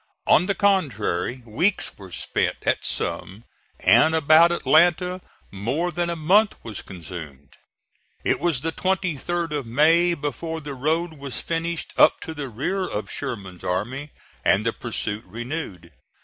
On 0.25 0.47
the 0.47 0.55
contrary, 0.55 1.43
weeks 1.45 1.95
were 1.95 2.11
spent 2.11 2.55
at 2.63 2.83
some; 2.83 3.43
and 3.81 4.15
about 4.15 4.51
Atlanta 4.51 5.21
more 5.51 5.91
than 5.91 6.09
a 6.09 6.15
month 6.15 6.55
was 6.63 6.81
consumed. 6.81 7.57
It 8.23 8.39
was 8.39 8.61
the 8.61 8.71
23d 8.71 9.51
of 9.55 9.67
May 9.67 10.15
before 10.15 10.59
the 10.59 10.73
road 10.73 11.19
was 11.19 11.39
finished 11.39 11.93
up 11.99 12.19
to 12.21 12.33
the 12.33 12.49
rear 12.49 12.81
of 12.81 13.11
Sherman's 13.11 13.63
army 13.63 14.09
and 14.43 14.65
the 14.65 14.73
pursuit 14.73 15.23
renewed. 15.25 15.91